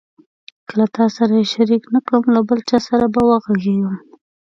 [0.67, 3.95] که له تا سره یې شریک نه کړم له بل چا سره به وغږېږم.